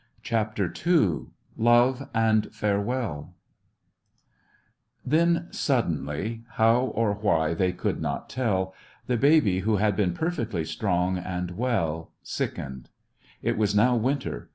[0.25, 0.87] S^'^
[1.21, 1.27] II
[1.57, 3.35] LOVE AND FAREWELL
[5.05, 8.73] THEN suddenly, how or why they could not tell,
[9.05, 12.89] the baby who had been perfectly strong and well sickened.
[13.43, 14.49] It was now winter.